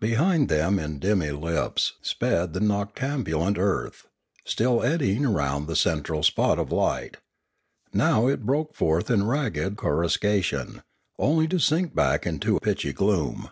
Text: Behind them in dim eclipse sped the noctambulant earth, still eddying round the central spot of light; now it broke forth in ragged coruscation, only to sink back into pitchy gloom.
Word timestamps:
Behind 0.00 0.48
them 0.48 0.80
in 0.80 0.98
dim 0.98 1.22
eclipse 1.22 1.92
sped 2.02 2.52
the 2.52 2.58
noctambulant 2.58 3.58
earth, 3.58 4.08
still 4.44 4.82
eddying 4.82 5.24
round 5.24 5.68
the 5.68 5.76
central 5.76 6.24
spot 6.24 6.58
of 6.58 6.72
light; 6.72 7.18
now 7.92 8.26
it 8.26 8.44
broke 8.44 8.74
forth 8.74 9.08
in 9.08 9.24
ragged 9.24 9.76
coruscation, 9.76 10.82
only 11.16 11.46
to 11.46 11.60
sink 11.60 11.94
back 11.94 12.26
into 12.26 12.58
pitchy 12.58 12.92
gloom. 12.92 13.50